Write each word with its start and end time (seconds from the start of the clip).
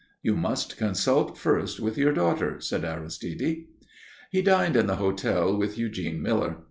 "You 0.23 0.35
must 0.35 0.77
consult 0.77 1.37
first 1.37 1.79
with 1.79 1.95
your 1.95 2.11
daughter," 2.11 2.59
said 2.59 2.83
Aristide. 2.83 3.65
He 4.31 4.41
dined 4.41 4.75
in 4.75 4.87
the 4.87 4.95
hotel 4.95 5.55
with 5.55 5.77
Eugene 5.77 6.19
Miller. 6.23 6.57